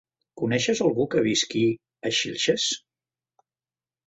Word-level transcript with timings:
Coneixes 0.41 0.79
algú 0.85 1.05
que 1.11 1.21
visqui 1.27 1.61
a 2.09 2.13
Xilxes? 2.21 2.67